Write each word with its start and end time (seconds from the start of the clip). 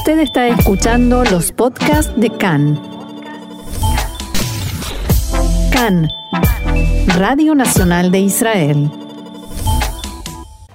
Usted 0.00 0.20
está 0.20 0.48
escuchando 0.48 1.24
los 1.24 1.52
podcasts 1.52 2.10
de 2.16 2.30
CAN. 2.30 2.80
CAN, 5.70 6.08
Radio 7.18 7.54
Nacional 7.54 8.10
de 8.10 8.20
Israel. 8.20 8.90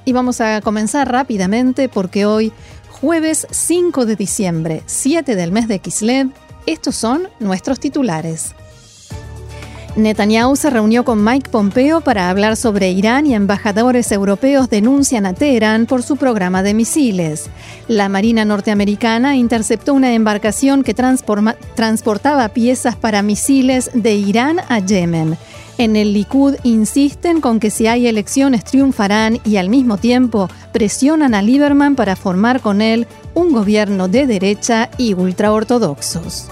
Y 0.06 0.14
vamos 0.14 0.42
a 0.42 0.62
comenzar 0.62 1.12
rápidamente 1.12 1.90
porque 1.90 2.28
hoy, 2.28 2.54
jueves 2.92 3.48
5 3.50 4.06
de 4.06 4.16
diciembre, 4.16 4.84
7 4.86 5.36
del 5.36 5.52
mes 5.52 5.68
de 5.68 5.80
Kislev, 5.80 6.30
estos 6.68 6.96
son 6.96 7.28
nuestros 7.40 7.80
titulares. 7.80 8.54
Netanyahu 9.96 10.58
se 10.58 10.70
reunió 10.70 11.06
con 11.06 11.24
Mike 11.24 11.50
Pompeo 11.50 12.02
para 12.02 12.30
hablar 12.30 12.58
sobre 12.58 12.92
Irán 12.92 13.26
y 13.28 13.34
embajadores 13.34 14.12
europeos 14.12 14.70
denuncian 14.70 15.26
a 15.26 15.34
Teherán 15.34 15.86
por 15.86 16.04
su 16.04 16.18
programa 16.18 16.64
de 16.64 16.74
misiles. 16.74 17.50
La 17.88 18.10
Marina 18.10 18.44
norteamericana 18.44 19.38
interceptó 19.38 19.94
una 19.94 20.14
embarcación 20.14 20.84
que 20.84 20.94
transportaba 20.94 22.50
piezas 22.50 22.98
para 22.98 23.22
misiles 23.22 23.90
de 23.94 24.16
Irán 24.16 24.58
a 24.68 24.80
Yemen. 24.80 25.38
En 25.78 25.96
el 25.96 26.12
Likud 26.12 26.56
insisten 26.64 27.40
con 27.40 27.62
que 27.62 27.70
si 27.70 27.88
hay 27.88 28.08
elecciones 28.08 28.66
triunfarán 28.66 29.40
y 29.46 29.56
al 29.56 29.70
mismo 29.70 29.98
tiempo 29.98 30.50
presionan 30.74 31.34
a 31.34 31.42
Lieberman 31.42 31.96
para 31.96 32.18
formar 32.18 32.60
con 32.60 32.82
él 32.82 33.08
un 33.34 33.54
gobierno 33.54 34.10
de 34.10 34.28
derecha 34.28 34.90
y 34.98 35.14
ultraortodoxos. 35.14 36.50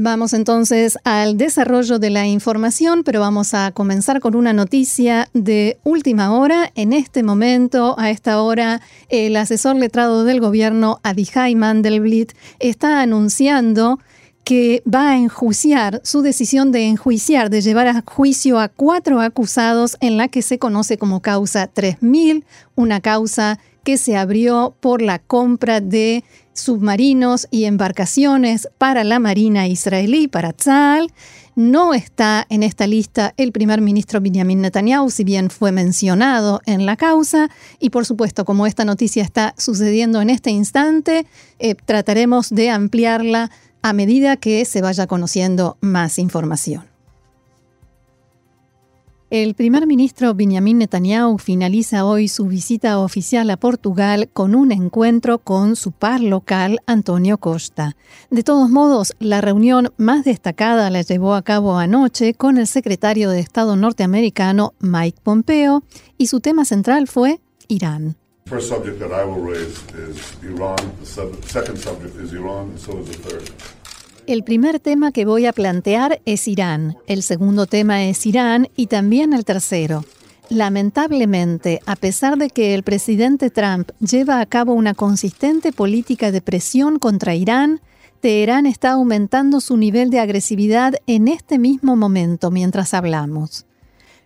Vamos 0.00 0.32
entonces 0.32 0.96
al 1.02 1.36
desarrollo 1.36 1.98
de 1.98 2.10
la 2.10 2.24
información, 2.24 3.02
pero 3.02 3.18
vamos 3.18 3.52
a 3.52 3.72
comenzar 3.72 4.20
con 4.20 4.36
una 4.36 4.52
noticia 4.52 5.28
de 5.34 5.80
última 5.82 6.30
hora. 6.38 6.70
En 6.76 6.92
este 6.92 7.24
momento, 7.24 7.96
a 7.98 8.08
esta 8.10 8.40
hora, 8.40 8.80
el 9.08 9.34
asesor 9.34 9.74
letrado 9.74 10.22
del 10.22 10.38
gobierno, 10.38 11.00
Adihai 11.02 11.56
Mandelblit, 11.56 12.30
está 12.60 13.00
anunciando 13.00 13.98
que 14.44 14.84
va 14.86 15.10
a 15.10 15.16
enjuiciar 15.16 16.00
su 16.04 16.22
decisión 16.22 16.70
de 16.70 16.86
enjuiciar, 16.86 17.50
de 17.50 17.60
llevar 17.60 17.88
a 17.88 18.04
juicio 18.06 18.60
a 18.60 18.68
cuatro 18.68 19.20
acusados 19.20 19.96
en 19.98 20.16
la 20.16 20.28
que 20.28 20.42
se 20.42 20.60
conoce 20.60 20.96
como 20.96 21.22
causa 21.22 21.66
3000, 21.66 22.44
una 22.76 23.00
causa 23.00 23.58
que 23.82 23.96
se 23.96 24.16
abrió 24.16 24.76
por 24.78 25.02
la 25.02 25.18
compra 25.18 25.80
de 25.80 26.22
submarinos 26.58 27.46
y 27.50 27.64
embarcaciones 27.64 28.68
para 28.78 29.04
la 29.04 29.18
Marina 29.18 29.66
israelí, 29.66 30.28
para 30.28 30.52
Tzal. 30.52 31.12
No 31.54 31.92
está 31.92 32.46
en 32.50 32.62
esta 32.62 32.86
lista 32.86 33.34
el 33.36 33.50
primer 33.50 33.80
ministro 33.80 34.20
Benjamin 34.20 34.60
Netanyahu, 34.60 35.10
si 35.10 35.24
bien 35.24 35.50
fue 35.50 35.72
mencionado 35.72 36.60
en 36.66 36.86
la 36.86 36.96
causa. 36.96 37.50
Y 37.80 37.90
por 37.90 38.06
supuesto, 38.06 38.44
como 38.44 38.66
esta 38.66 38.84
noticia 38.84 39.24
está 39.24 39.54
sucediendo 39.58 40.20
en 40.20 40.30
este 40.30 40.50
instante, 40.50 41.26
eh, 41.58 41.74
trataremos 41.74 42.50
de 42.50 42.70
ampliarla 42.70 43.50
a 43.82 43.92
medida 43.92 44.36
que 44.36 44.64
se 44.64 44.82
vaya 44.82 45.06
conociendo 45.06 45.76
más 45.80 46.18
información. 46.18 46.97
El 49.30 49.52
primer 49.52 49.86
ministro 49.86 50.32
Benjamin 50.32 50.78
Netanyahu 50.78 51.36
finaliza 51.36 52.06
hoy 52.06 52.28
su 52.28 52.46
visita 52.46 52.98
oficial 52.98 53.50
a 53.50 53.58
Portugal 53.58 54.30
con 54.32 54.54
un 54.54 54.72
encuentro 54.72 55.38
con 55.38 55.76
su 55.76 55.92
par 55.92 56.22
local, 56.22 56.78
Antonio 56.86 57.36
Costa. 57.36 57.94
De 58.30 58.42
todos 58.42 58.70
modos, 58.70 59.14
la 59.18 59.42
reunión 59.42 59.92
más 59.98 60.24
destacada 60.24 60.88
la 60.88 61.02
llevó 61.02 61.34
a 61.34 61.42
cabo 61.42 61.76
anoche 61.76 62.32
con 62.32 62.56
el 62.56 62.66
secretario 62.66 63.28
de 63.28 63.40
Estado 63.40 63.76
norteamericano 63.76 64.72
Mike 64.80 65.18
Pompeo 65.22 65.82
y 66.16 66.28
su 66.28 66.40
tema 66.40 66.64
central 66.64 67.06
fue 67.06 67.38
Irán. 67.68 68.16
El 74.28 74.44
primer 74.44 74.78
tema 74.78 75.10
que 75.10 75.24
voy 75.24 75.46
a 75.46 75.54
plantear 75.54 76.20
es 76.26 76.48
Irán, 76.48 76.98
el 77.06 77.22
segundo 77.22 77.64
tema 77.64 78.04
es 78.04 78.26
Irán 78.26 78.68
y 78.76 78.88
también 78.88 79.32
el 79.32 79.46
tercero. 79.46 80.04
Lamentablemente, 80.50 81.80
a 81.86 81.96
pesar 81.96 82.36
de 82.36 82.50
que 82.50 82.74
el 82.74 82.82
presidente 82.82 83.48
Trump 83.48 83.90
lleva 84.00 84.40
a 84.40 84.44
cabo 84.44 84.74
una 84.74 84.92
consistente 84.92 85.72
política 85.72 86.30
de 86.30 86.42
presión 86.42 86.98
contra 86.98 87.34
Irán, 87.34 87.80
Teherán 88.20 88.66
está 88.66 88.90
aumentando 88.90 89.62
su 89.62 89.78
nivel 89.78 90.10
de 90.10 90.20
agresividad 90.20 90.96
en 91.06 91.26
este 91.26 91.58
mismo 91.58 91.96
momento 91.96 92.50
mientras 92.50 92.92
hablamos. 92.92 93.64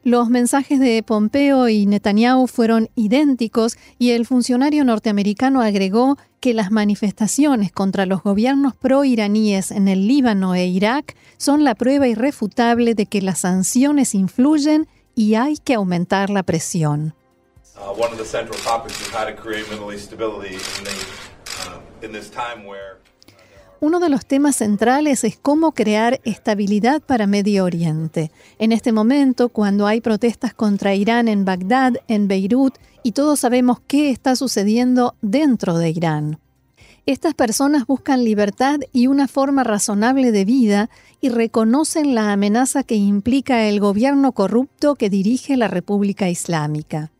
Los 0.04 0.30
mensajes 0.30 0.80
de 0.80 1.00
Pompeo 1.04 1.68
y 1.68 1.86
Netanyahu 1.86 2.48
fueron 2.48 2.90
idénticos 2.96 3.76
y 4.00 4.10
el 4.10 4.26
funcionario 4.26 4.84
norteamericano 4.84 5.62
agregó 5.62 6.18
que 6.40 6.54
las 6.54 6.72
manifestaciones 6.72 7.70
contra 7.70 8.04
los 8.04 8.20
gobiernos 8.20 8.74
pro-iraníes 8.74 9.70
en 9.70 9.86
el 9.86 10.08
Líbano 10.08 10.56
e 10.56 10.66
Irak 10.66 11.14
son 11.36 11.62
la 11.62 11.76
prueba 11.76 12.08
irrefutable 12.08 12.96
de 12.96 13.06
que 13.06 13.22
las 13.22 13.38
sanciones 13.40 14.16
influyen 14.16 14.88
y 15.14 15.36
hay 15.36 15.56
que 15.58 15.74
aumentar 15.74 16.30
la 16.30 16.42
presión. 16.42 17.14
Uno 23.82 23.98
de 23.98 24.10
los 24.10 24.24
temas 24.24 24.54
centrales 24.54 25.24
es 25.24 25.36
cómo 25.36 25.72
crear 25.72 26.20
estabilidad 26.22 27.02
para 27.02 27.26
Medio 27.26 27.64
Oriente. 27.64 28.30
En 28.60 28.70
este 28.70 28.92
momento, 28.92 29.48
cuando 29.48 29.88
hay 29.88 30.00
protestas 30.00 30.54
contra 30.54 30.94
Irán 30.94 31.26
en 31.26 31.44
Bagdad, 31.44 31.94
en 32.06 32.28
Beirut, 32.28 32.78
y 33.02 33.10
todos 33.10 33.40
sabemos 33.40 33.80
qué 33.88 34.10
está 34.10 34.36
sucediendo 34.36 35.16
dentro 35.20 35.78
de 35.78 35.90
Irán. 35.90 36.38
Estas 37.06 37.34
personas 37.34 37.84
buscan 37.88 38.22
libertad 38.22 38.78
y 38.92 39.08
una 39.08 39.26
forma 39.26 39.64
razonable 39.64 40.30
de 40.30 40.44
vida 40.44 40.88
y 41.20 41.30
reconocen 41.30 42.14
la 42.14 42.32
amenaza 42.32 42.84
que 42.84 42.94
implica 42.94 43.64
el 43.66 43.80
gobierno 43.80 44.30
corrupto 44.30 44.94
que 44.94 45.10
dirige 45.10 45.56
la 45.56 45.66
República 45.66 46.30
Islámica. 46.30 47.10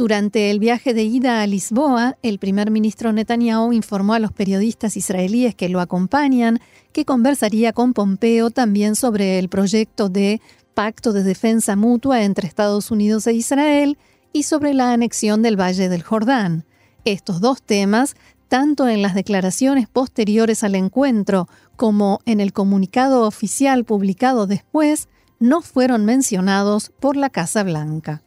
Durante 0.00 0.50
el 0.50 0.60
viaje 0.60 0.94
de 0.94 1.02
ida 1.02 1.42
a 1.42 1.46
Lisboa, 1.46 2.16
el 2.22 2.38
primer 2.38 2.70
ministro 2.70 3.12
Netanyahu 3.12 3.74
informó 3.74 4.14
a 4.14 4.18
los 4.18 4.32
periodistas 4.32 4.96
israelíes 4.96 5.54
que 5.54 5.68
lo 5.68 5.78
acompañan 5.78 6.58
que 6.94 7.04
conversaría 7.04 7.74
con 7.74 7.92
Pompeo 7.92 8.48
también 8.48 8.96
sobre 8.96 9.38
el 9.38 9.50
proyecto 9.50 10.08
de 10.08 10.40
pacto 10.72 11.12
de 11.12 11.22
defensa 11.22 11.76
mutua 11.76 12.22
entre 12.22 12.48
Estados 12.48 12.90
Unidos 12.90 13.26
e 13.26 13.34
Israel 13.34 13.98
y 14.32 14.44
sobre 14.44 14.72
la 14.72 14.94
anexión 14.94 15.42
del 15.42 15.60
Valle 15.60 15.90
del 15.90 16.02
Jordán. 16.02 16.64
Estos 17.04 17.42
dos 17.42 17.62
temas, 17.62 18.16
tanto 18.48 18.88
en 18.88 19.02
las 19.02 19.14
declaraciones 19.14 19.86
posteriores 19.86 20.64
al 20.64 20.76
encuentro 20.76 21.46
como 21.76 22.20
en 22.24 22.40
el 22.40 22.54
comunicado 22.54 23.26
oficial 23.26 23.84
publicado 23.84 24.46
después, 24.46 25.10
no 25.40 25.60
fueron 25.60 26.06
mencionados 26.06 26.90
por 27.00 27.16
la 27.18 27.28
Casa 27.28 27.62
Blanca. 27.64 28.22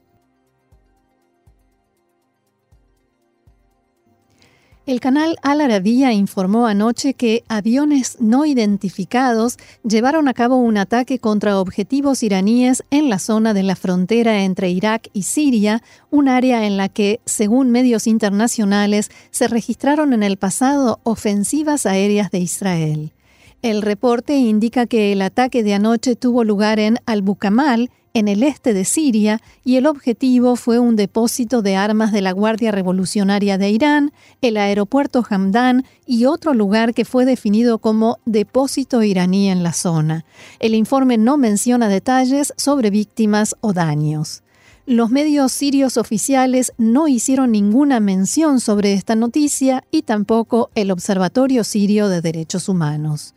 El 4.86 5.00
canal 5.00 5.38
Al 5.44 5.62
Arabiya 5.62 6.12
informó 6.12 6.68
anoche 6.68 7.14
que 7.14 7.46
aviones 7.48 8.18
no 8.20 8.46
identificados 8.46 9.58
llevaron 9.88 10.28
a 10.28 10.34
cabo 10.34 10.58
un 10.58 10.78
ataque 10.78 11.20
contra 11.20 11.58
objetivos 11.58 12.22
iraníes 12.22 12.84
en 12.92 13.08
la 13.08 13.18
zona 13.18 13.54
de 13.54 13.64
la 13.64 13.78
frontera 13.78 14.44
entre 14.44 14.72
Irak 14.72 15.08
y 15.14 15.24
Siria, 15.24 15.82
un 16.12 16.28
área 16.28 16.68
en 16.68 16.76
la 16.76 16.90
que, 16.90 17.22
según 17.24 17.72
medios 17.72 18.08
internacionales, 18.08 19.10
se 19.32 19.48
registraron 19.48 20.12
en 20.12 20.22
el 20.22 20.36
pasado 20.36 21.00
ofensivas 21.04 21.86
aéreas 21.86 22.30
de 22.30 22.40
Israel. 22.40 23.14
El 23.62 23.84
reporte 23.84 24.36
indica 24.36 24.86
que 24.86 25.14
el 25.14 25.22
ataque 25.22 25.64
de 25.64 25.76
anoche 25.76 26.18
tuvo 26.18 26.44
lugar 26.44 26.82
en 26.82 26.98
Al-Bukamal, 27.06 27.90
en 28.14 28.28
el 28.28 28.44
este 28.44 28.74
de 28.74 28.86
Siria 28.86 29.42
y 29.66 29.78
el 29.78 29.88
objetivo 29.88 30.56
fue 30.56 30.78
un 30.78 30.96
depósito 30.96 31.64
de 31.64 31.76
armas 31.76 32.12
de 32.12 32.22
la 32.22 32.32
Guardia 32.32 32.72
Revolucionaria 32.72 33.58
de 33.58 33.72
Irán, 33.72 34.14
el 34.42 34.58
aeropuerto 34.58 35.26
Hamdan 35.28 35.84
y 36.06 36.26
otro 36.26 36.54
lugar 36.54 36.94
que 36.94 37.06
fue 37.06 37.26
definido 37.26 37.80
como 37.80 38.20
depósito 38.26 39.02
iraní 39.02 39.50
en 39.50 39.64
la 39.64 39.74
zona. 39.74 40.26
El 40.60 40.76
informe 40.76 41.18
no 41.18 41.38
menciona 41.38 41.90
detalles 41.90 42.54
sobre 42.56 42.92
víctimas 42.92 43.56
o 43.62 43.74
daños. 43.74 44.44
Los 44.86 45.10
medios 45.10 45.52
sirios 45.52 45.98
oficiales 45.98 46.74
no 46.78 47.08
hicieron 47.08 47.52
ninguna 47.52 48.00
mención 48.00 48.60
sobre 48.60 48.94
esta 48.94 49.16
noticia 49.16 49.86
y 49.90 50.04
tampoco 50.04 50.70
el 50.76 50.92
Observatorio 50.92 51.64
Sirio 51.64 52.10
de 52.10 52.22
Derechos 52.22 52.70
Humanos. 52.70 53.34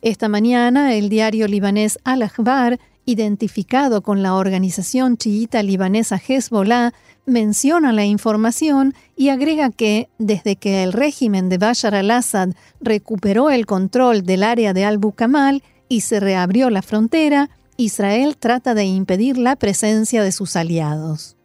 Esta 0.00 0.28
mañana, 0.28 0.94
el 0.94 1.08
diario 1.08 1.48
libanés 1.48 1.98
Al-Akhbar 2.04 2.78
identificado 3.06 4.02
con 4.02 4.22
la 4.22 4.34
organización 4.34 5.16
chiita 5.16 5.62
libanesa 5.62 6.16
Hezbollah, 6.16 6.92
menciona 7.24 7.92
la 7.92 8.04
información 8.04 8.94
y 9.16 9.30
agrega 9.30 9.70
que, 9.70 10.08
desde 10.18 10.56
que 10.56 10.82
el 10.82 10.92
régimen 10.92 11.48
de 11.48 11.58
Bashar 11.58 11.94
al-Assad 11.94 12.50
recuperó 12.80 13.50
el 13.50 13.64
control 13.64 14.24
del 14.24 14.42
área 14.42 14.74
de 14.74 14.84
Al-Bukamal 14.84 15.62
y 15.88 16.02
se 16.02 16.20
reabrió 16.20 16.68
la 16.68 16.82
frontera, 16.82 17.48
Israel 17.76 18.36
trata 18.36 18.74
de 18.74 18.84
impedir 18.84 19.38
la 19.38 19.56
presencia 19.56 20.22
de 20.22 20.32
sus 20.32 20.56
aliados. 20.56 21.35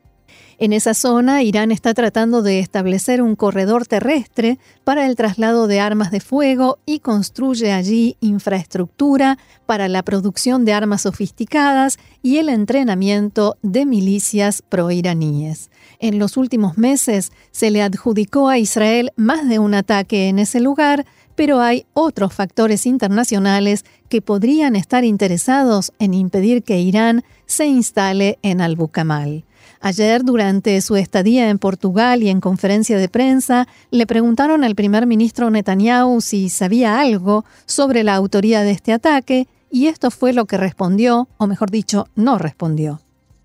En 0.62 0.74
esa 0.74 0.94
zona, 0.94 1.42
Irán 1.42 1.72
está 1.72 1.96
tratando 1.96 2.44
de 2.44 2.60
establecer 2.60 3.24
un 3.24 3.36
corredor 3.36 3.88
terrestre 3.88 4.60
para 4.84 5.08
el 5.08 5.16
traslado 5.16 5.66
de 5.66 5.80
armas 5.80 6.12
de 6.12 6.20
fuego 6.20 6.78
y 6.86 7.00
construye 7.00 7.72
allí 7.72 8.16
infraestructura 8.20 9.40
para 9.66 9.88
la 9.88 10.04
producción 10.04 10.64
de 10.64 10.74
armas 10.74 11.02
sofisticadas 11.02 11.98
y 12.22 12.38
el 12.38 12.48
entrenamiento 12.48 13.58
de 13.64 13.88
milicias 13.88 14.62
proiraníes. 14.62 15.72
En 15.98 16.20
los 16.20 16.38
últimos 16.38 16.78
meses 16.78 17.32
se 17.50 17.72
le 17.72 17.82
adjudicó 17.82 18.48
a 18.48 18.60
Israel 18.60 19.14
más 19.16 19.50
de 19.50 19.58
un 19.58 19.74
ataque 19.74 20.30
en 20.30 20.38
ese 20.38 20.60
lugar, 20.60 21.08
pero 21.34 21.60
hay 21.60 21.88
otros 21.94 22.36
factores 22.36 22.86
internacionales 22.86 23.84
que 24.10 24.22
podrían 24.22 24.76
estar 24.76 25.06
interesados 25.06 25.92
en 25.98 26.14
impedir 26.14 26.62
que 26.62 26.80
Irán 26.80 27.24
se 27.48 27.66
instale 27.66 28.38
en 28.44 28.62
Al-Bukamal. 28.62 29.44
Ayer, 29.84 30.24
durante 30.24 30.80
su 30.82 30.96
estadía 30.96 31.50
en 31.50 31.58
Portugal 31.58 32.22
y 32.22 32.30
en 32.30 32.40
conferencia 32.40 33.00
de 33.00 33.10
prensa, 33.10 33.68
le 33.90 34.06
preguntaron 34.06 34.64
al 34.64 34.76
primer 34.76 35.08
ministro 35.08 35.50
Netanyahu 35.50 36.22
si 36.22 36.50
sabía 36.50 37.00
algo 37.00 37.46
sobre 37.66 38.04
la 38.04 38.14
autoría 38.14 38.62
de 38.62 38.72
este 38.72 38.94
ataque 38.94 39.48
y 39.72 39.88
esto 39.88 40.12
fue 40.12 40.34
lo 40.34 40.46
que 40.46 40.58
respondió, 40.58 41.28
o 41.38 41.48
mejor 41.48 41.72
dicho, 41.72 42.08
no 42.16 42.38
respondió. 42.38 43.02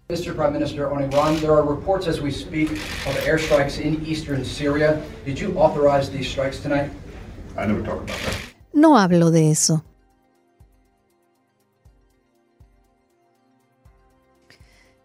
Mr. 0.09 0.35
Prime 0.37 0.51
Minister, 0.53 0.85
on 0.85 1.03
Iran, 1.03 1.37
there 1.41 1.53
are 1.53 1.63
reports 1.63 2.07
as 2.07 2.21
we 2.21 2.31
speak 2.31 2.71
of 3.07 3.17
airstrikes 3.27 3.81
in 3.81 4.05
eastern 4.07 4.45
Syria. 4.45 5.01
Did 5.25 5.39
you 5.39 5.53
authorize 5.57 6.11
these 6.11 6.29
strikes 6.29 6.61
tonight? 6.61 6.91
I 7.57 7.67
never 7.67 7.83
talked 7.83 8.11
about 8.11 8.21
that. 8.25 8.55
No 8.75 8.99
hablo 8.99 9.31
de 9.31 9.51
eso. 9.51 9.83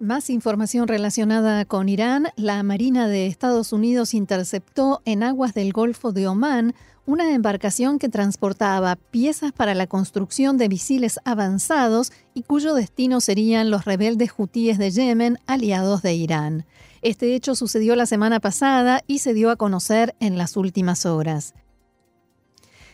Más 0.02 0.32
información 0.32 0.88
relacionada 0.88 1.64
con 1.64 1.88
Irán. 1.88 2.30
La 2.36 2.64
Marina 2.64 3.08
de 3.08 3.28
Estados 3.28 3.72
Unidos 3.72 4.16
interceptó 4.16 5.04
en 5.06 5.22
aguas 5.22 5.54
del 5.54 5.74
Golfo 5.74 6.12
de 6.12 6.28
Omán 6.28 6.74
una 7.06 7.36
embarcación 7.36 8.00
que 8.00 8.10
transportaba 8.10 8.96
piezas 8.96 9.52
para 9.52 9.76
la 9.76 9.86
construcción 9.86 10.58
de 10.58 10.70
misiles 10.70 11.20
avanzados 11.24 12.12
y 12.34 12.42
cuyo 12.42 12.74
destino 12.74 13.22
serían 13.22 13.70
los 13.70 13.86
rebeldes 13.86 14.32
hutíes 14.36 14.80
de 14.80 14.90
Yemen, 14.90 15.38
aliados 15.46 16.02
de 16.02 16.16
Irán. 16.16 16.66
Este 17.04 17.36
hecho 17.36 17.54
sucedió 17.54 17.96
la 17.96 18.08
semana 18.08 18.40
pasada 18.40 19.04
y 19.06 19.20
se 19.20 19.36
dio 19.36 19.52
a 19.52 19.56
conocer 19.56 20.16
en 20.20 20.36
las 20.36 20.58
últimas 20.58 21.06
horas. 21.06 21.54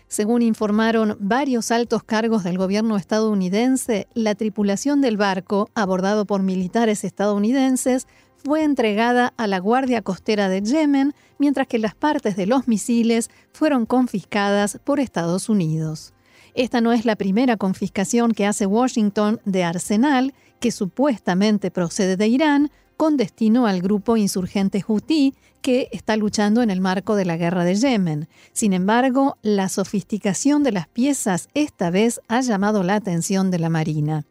Según 0.07 0.41
informaron 0.41 1.17
varios 1.19 1.69
altos 1.69 2.03
cargos 2.03 2.43
del 2.43 2.57
gobierno 2.57 2.95
estadounidense, 2.95 4.07
la 4.13 4.35
tripulación 4.35 5.01
del 5.01 5.17
barco, 5.17 5.69
abordado 5.75 6.25
por 6.25 6.43
militares 6.43 7.03
estadounidenses, 7.03 8.07
fue 8.37 8.63
entregada 8.63 9.33
a 9.35 9.47
la 9.47 9.59
Guardia 9.59 10.01
Costera 10.01 10.47
de 10.47 10.61
Yemen, 10.61 11.13
mientras 11.39 11.67
que 11.67 11.79
las 11.79 11.93
partes 11.93 12.37
de 12.37 12.45
los 12.45 12.69
misiles 12.69 13.29
fueron 13.51 13.85
confiscadas 13.85 14.79
por 14.85 15.01
Estados 15.01 15.49
Unidos. 15.49 16.13
Esta 16.53 16.79
no 16.79 16.93
es 16.93 17.05
la 17.05 17.17
primera 17.17 17.57
confiscación 17.57 18.31
que 18.31 18.45
hace 18.45 18.65
Washington 18.65 19.41
de 19.43 19.65
arsenal, 19.65 20.33
que 20.61 20.71
supuestamente 20.71 21.69
procede 21.69 22.15
de 22.15 22.27
Irán, 22.27 22.71
con 22.97 23.15
destino 23.15 23.67
al 23.67 23.81
grupo 23.81 24.17
insurgente 24.17 24.81
Houthi 24.81 25.35
que 25.61 25.87
está 25.91 26.17
luchando 26.17 26.61
en 26.61 26.69
el 26.69 26.81
marco 26.81 27.15
de 27.15 27.25
la 27.25 27.37
guerra 27.37 27.63
de 27.63 27.75
Yemen. 27.75 28.27
Sin 28.53 28.73
embargo, 28.73 29.37
la 29.43 29.69
sofisticación 29.69 30.63
de 30.63 30.71
las 30.71 30.87
piezas 30.87 31.47
esta 31.53 31.89
vez 31.91 32.19
ha 32.27 32.41
llamado 32.41 32.83
la 32.83 32.95
atención 32.95 33.51
de 33.51 33.59
la 33.59 33.69
Marina. 33.69 34.25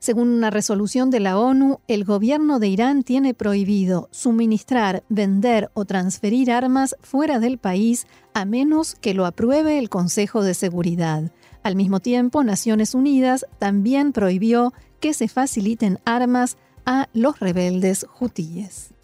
Según 0.00 0.28
una 0.28 0.50
resolución 0.50 1.10
de 1.10 1.18
la 1.18 1.38
ONU, 1.38 1.80
el 1.88 2.04
gobierno 2.04 2.60
de 2.60 2.68
Irán 2.68 3.02
tiene 3.02 3.34
prohibido 3.34 4.08
suministrar, 4.12 5.02
vender 5.08 5.70
o 5.74 5.86
transferir 5.86 6.52
armas 6.52 6.94
fuera 7.02 7.40
del 7.40 7.58
país 7.58 8.06
a 8.32 8.44
menos 8.44 8.94
que 8.94 9.14
lo 9.14 9.26
apruebe 9.26 9.78
el 9.78 9.88
Consejo 9.88 10.42
de 10.44 10.54
Seguridad. 10.54 11.32
Al 11.64 11.74
mismo 11.74 11.98
tiempo, 11.98 12.44
Naciones 12.44 12.94
Unidas 12.94 13.44
también 13.58 14.12
prohibió 14.12 14.72
que 15.00 15.14
se 15.14 15.26
faciliten 15.26 15.98
armas 16.04 16.56
a 16.88 17.06
los 17.12 17.38
rebeldes 17.38 18.06
hutíes. 18.18 18.94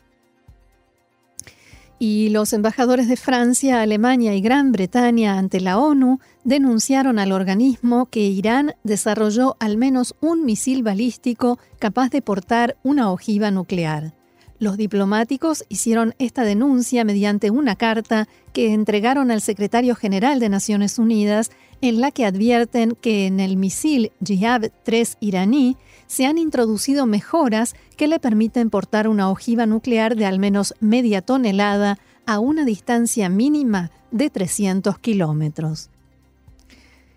Y 1.99 2.31
los 2.31 2.55
embajadores 2.55 3.09
de 3.09 3.19
Francia, 3.19 3.83
Alemania 3.83 4.35
y 4.35 4.41
Gran 4.41 4.73
Bretaña 4.73 5.39
ante 5.39 5.61
la 5.61 5.79
ONU 5.79 6.19
denunciaron 6.45 7.19
al 7.19 7.31
organismo 7.31 8.07
que 8.07 8.21
Irán 8.21 8.75
desarrolló 8.85 9.57
al 9.61 9.77
menos 9.77 10.15
un 10.23 10.47
misil 10.47 10.83
balístico 10.83 11.59
capaz 11.79 12.09
de 12.09 12.23
portar 12.23 12.79
una 12.83 13.13
ojiva 13.13 13.51
nuclear. 13.51 14.15
Los 14.59 14.79
diplomáticos 14.79 15.65
hicieron 15.69 16.15
esta 16.19 16.43
denuncia 16.43 17.05
mediante 17.05 17.51
una 17.51 17.77
carta 17.77 18.29
que 18.55 18.73
entregaron 18.73 19.31
al 19.31 19.43
secretario 19.43 19.95
general 19.95 20.41
de 20.41 20.49
Naciones 20.49 20.99
Unidas 20.99 21.51
en 21.89 22.01
la 22.01 22.11
que 22.11 22.25
advierten 22.25 22.97
que 22.99 23.27
en 23.27 23.41
el 23.41 23.59
misil 23.59 24.11
Jihad-3 24.25 25.19
iraní 25.21 25.77
se 26.07 26.25
han 26.25 26.39
introducido 26.39 27.05
mejoras 27.05 27.77
que 27.99 28.09
le 28.09 28.19
permiten 28.19 28.71
portar 28.71 29.07
una 29.07 29.29
ojiva 29.29 29.67
nuclear 29.67 30.17
de 30.17 30.25
al 30.25 30.39
menos 30.39 30.75
media 30.81 31.21
tonelada 31.21 31.99
a 32.25 32.39
una 32.39 32.65
distancia 32.65 33.29
mínima 33.29 33.91
de 34.11 34.31
300 34.31 34.99
kilómetros. 34.99 35.91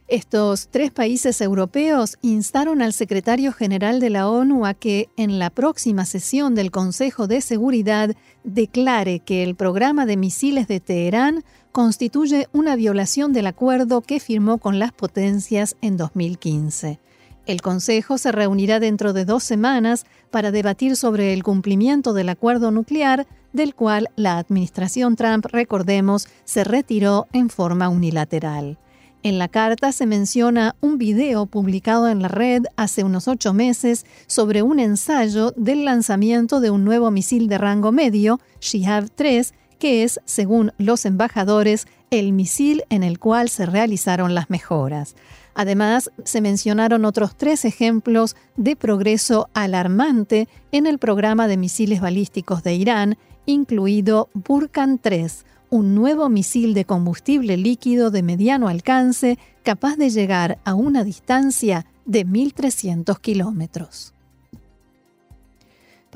Estos 0.08 0.70
tres 0.70 0.92
países 0.92 1.42
europeos 1.42 2.18
instaron 2.22 2.82
al 2.82 2.94
secretario 2.94 3.52
general 3.52 4.00
de 4.00 4.10
la 4.10 4.30
ONU 4.30 4.66
a 4.66 4.74
que 4.74 5.10
en 5.18 5.38
la 5.38 5.50
próxima 5.50 6.06
sesión 6.06 6.56
del 6.56 6.72
Consejo 6.72 7.28
de 7.28 7.42
Seguridad 7.42 8.16
declare 8.46 9.20
que 9.20 9.44
el 9.44 9.56
programa 9.56 10.06
de 10.06 10.16
misiles 10.16 10.70
de 10.70 10.80
Teherán 10.80 11.44
constituye 11.74 12.48
una 12.54 12.78
violación 12.78 13.34
del 13.34 13.48
acuerdo 13.48 14.00
que 14.00 14.22
firmó 14.22 14.60
con 14.60 14.80
las 14.80 14.94
potencias 14.94 15.76
en 15.82 15.98
2015. 15.98 17.02
El 17.46 17.62
Consejo 17.62 18.18
se 18.18 18.32
reunirá 18.32 18.80
dentro 18.80 19.12
de 19.12 19.26
dos 19.26 19.44
semanas 19.44 20.06
para 20.32 20.52
debatir 20.52 20.96
sobre 20.96 21.34
el 21.34 21.44
cumplimiento 21.44 22.14
del 22.14 22.30
acuerdo 22.30 22.72
nuclear, 22.72 23.28
del 23.52 23.76
cual 23.76 24.10
la 24.16 24.38
administración 24.38 25.18
Trump, 25.18 25.48
recordemos, 25.52 26.30
se 26.46 26.64
retiró 26.64 27.28
en 27.34 27.50
forma 27.50 27.90
unilateral. 27.90 28.78
En 29.28 29.40
la 29.40 29.50
carta 29.50 29.92
se 29.92 30.06
menciona 30.06 30.78
un 30.80 30.98
video 30.98 31.48
publicado 31.48 32.08
en 32.08 32.22
la 32.22 32.30
red 32.30 32.64
hace 32.78 33.04
unos 33.04 33.28
ocho 33.28 33.54
meses 33.54 34.06
sobre 34.26 34.62
un 34.62 34.80
ensayo 34.80 35.52
del 35.58 35.84
lanzamiento 35.84 36.62
de 36.62 36.70
un 36.70 36.86
nuevo 36.86 37.12
misil 37.12 37.50
de 37.50 37.58
rango 37.58 37.92
medio, 37.92 38.40
Shihab-3, 38.62 39.52
que 39.80 40.04
es, 40.06 40.22
según 40.24 40.72
los 40.78 41.06
embajadores, 41.06 41.88
el 42.10 42.32
misil 42.32 42.86
en 42.90 43.04
el 43.04 43.20
cual 43.20 43.50
se 43.50 43.66
realizaron 43.66 44.34
las 44.34 44.50
mejoras. 44.50 45.18
Además, 45.56 46.10
se 46.24 46.40
mencionaron 46.40 47.04
otros 47.04 47.36
tres 47.36 47.66
ejemplos 47.66 48.38
de 48.56 48.78
progreso 48.78 49.50
alarmante 49.54 50.48
en 50.72 50.88
el 50.88 51.00
programa 51.00 51.50
de 51.50 51.58
misiles 51.58 52.00
balísticos 52.00 52.64
de 52.64 52.76
Irán, 52.76 53.18
incluido 53.46 54.30
Burkan 54.34 55.00
3, 55.00 55.44
un 55.70 55.96
nuevo 55.96 56.30
misil 56.30 56.74
de 56.74 56.86
combustible 56.86 57.58
líquido 57.58 58.12
de 58.12 58.24
mediano 58.24 58.68
alcance 58.68 59.38
capaz 59.64 59.96
de 59.98 60.10
llegar 60.10 60.60
a 60.64 60.74
una 60.74 61.04
distancia 61.04 61.86
de 62.06 62.26
1.300 62.26 63.20
kilómetros. 63.20 64.14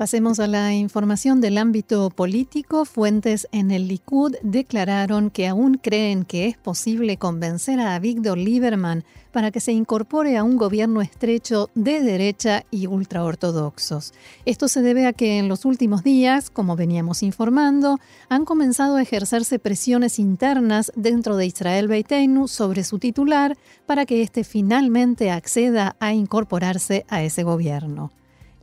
Pasemos 0.02 0.40
a 0.40 0.48
la 0.48 0.74
información 0.74 1.40
del 1.40 1.56
ámbito 1.58 2.10
político. 2.10 2.84
Fuentes 2.84 3.46
en 3.52 3.70
el 3.70 3.86
Likud 3.86 4.34
declararon 4.42 5.30
que 5.30 5.46
aún 5.46 5.78
creen 5.80 6.24
que 6.24 6.48
es 6.48 6.56
posible 6.56 7.18
convencer 7.18 7.78
a 7.78 7.96
Víctor 8.00 8.36
Lieberman 8.36 9.04
para 9.30 9.52
que 9.52 9.60
se 9.60 9.70
incorpore 9.70 10.36
a 10.36 10.42
un 10.42 10.56
gobierno 10.56 11.02
estrecho 11.02 11.70
de 11.76 12.00
derecha 12.00 12.64
y 12.72 12.88
ultraortodoxos. 12.88 14.12
Esto 14.44 14.66
se 14.66 14.82
debe 14.82 15.06
a 15.06 15.12
que 15.12 15.38
en 15.38 15.46
los 15.46 15.64
últimos 15.64 16.02
días, 16.02 16.50
como 16.50 16.74
veníamos 16.74 17.22
informando, 17.22 18.00
han 18.28 18.44
comenzado 18.44 18.96
a 18.96 19.02
ejercerse 19.02 19.60
presiones 19.60 20.18
internas 20.18 20.90
dentro 20.96 21.36
de 21.36 21.46
Israel 21.46 21.86
Beiteinu 21.86 22.48
sobre 22.48 22.82
su 22.82 22.98
titular 22.98 23.56
para 23.86 24.04
que 24.04 24.20
éste 24.22 24.42
finalmente 24.42 25.30
acceda 25.30 25.94
a 26.00 26.12
incorporarse 26.12 27.06
a 27.08 27.22
ese 27.22 27.44
gobierno. 27.44 28.10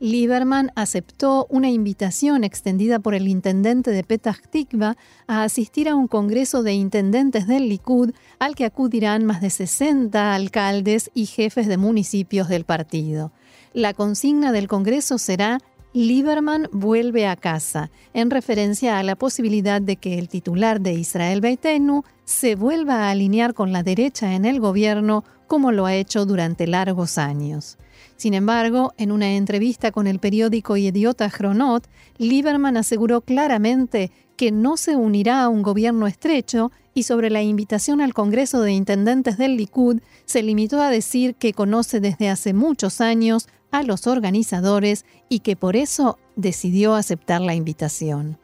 Lieberman 0.00 0.72
aceptó 0.76 1.46
una 1.50 1.68
invitación 1.68 2.42
extendida 2.42 3.00
por 3.00 3.14
el 3.14 3.28
intendente 3.28 3.90
de 3.90 4.02
Petah 4.02 4.38
Tikva 4.48 4.96
a 5.26 5.42
asistir 5.42 5.90
a 5.90 5.94
un 5.94 6.08
congreso 6.08 6.62
de 6.62 6.72
intendentes 6.72 7.46
del 7.46 7.68
Likud 7.68 8.12
al 8.38 8.54
que 8.54 8.64
acudirán 8.64 9.26
más 9.26 9.42
de 9.42 9.50
60 9.50 10.34
alcaldes 10.34 11.10
y 11.12 11.26
jefes 11.26 11.66
de 11.66 11.76
municipios 11.76 12.48
del 12.48 12.64
partido. 12.64 13.30
La 13.74 13.92
consigna 13.92 14.52
del 14.52 14.68
congreso 14.68 15.18
será 15.18 15.58
Lieberman 15.92 16.68
vuelve 16.72 17.26
a 17.26 17.36
casa, 17.36 17.90
en 18.14 18.30
referencia 18.30 18.98
a 18.98 19.02
la 19.02 19.16
posibilidad 19.16 19.82
de 19.82 19.96
que 19.96 20.18
el 20.18 20.28
titular 20.28 20.80
de 20.80 20.94
Israel 20.94 21.42
Beitenu 21.42 22.04
se 22.24 22.54
vuelva 22.54 23.06
a 23.06 23.10
alinear 23.10 23.52
con 23.52 23.72
la 23.72 23.82
derecha 23.82 24.34
en 24.34 24.46
el 24.46 24.60
gobierno 24.60 25.24
como 25.46 25.72
lo 25.72 25.84
ha 25.84 25.94
hecho 25.94 26.24
durante 26.24 26.66
largos 26.66 27.18
años. 27.18 27.76
Sin 28.20 28.34
embargo, 28.34 28.92
en 28.98 29.12
una 29.12 29.34
entrevista 29.34 29.92
con 29.92 30.06
el 30.06 30.18
periódico 30.18 30.76
Idiota 30.76 31.30
Chronot, 31.30 31.88
Lieberman 32.18 32.76
aseguró 32.76 33.22
claramente 33.22 34.12
que 34.36 34.52
no 34.52 34.76
se 34.76 34.94
unirá 34.94 35.42
a 35.42 35.48
un 35.48 35.62
gobierno 35.62 36.06
estrecho 36.06 36.70
y 36.92 37.04
sobre 37.04 37.30
la 37.30 37.40
invitación 37.40 38.02
al 38.02 38.12
Congreso 38.12 38.60
de 38.60 38.72
Intendentes 38.72 39.38
del 39.38 39.56
Likud 39.56 40.02
se 40.26 40.42
limitó 40.42 40.82
a 40.82 40.90
decir 40.90 41.34
que 41.34 41.54
conoce 41.54 42.00
desde 42.00 42.28
hace 42.28 42.52
muchos 42.52 43.00
años 43.00 43.48
a 43.70 43.84
los 43.84 44.06
organizadores 44.06 45.06
y 45.30 45.38
que 45.38 45.56
por 45.56 45.74
eso 45.74 46.18
decidió 46.36 46.96
aceptar 46.96 47.40
la 47.40 47.54
invitación. 47.54 48.36